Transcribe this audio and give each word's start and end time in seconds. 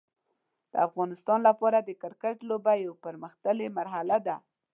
د 0.71 0.73
افغانستان 0.87 1.39
لپاره 1.49 1.77
د 1.81 1.89
کرکټ 2.01 2.37
لوبه 2.49 2.73
یو 2.85 2.93
پرمختللی 3.05 3.67
مرحله 3.77 4.17
ده. 4.27 4.35